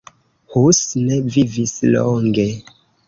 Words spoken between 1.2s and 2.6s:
vivis longe.